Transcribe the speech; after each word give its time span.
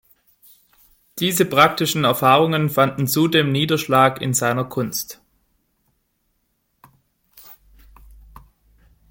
Diese 1.19 1.45
praktischen 1.45 2.05
Erfahrungen 2.05 2.71
fanden 2.71 3.05
zudem 3.05 3.51
Niederschlag 3.51 4.19
in 4.19 4.33
seiner 4.33 4.65
Kunst. 4.65 5.21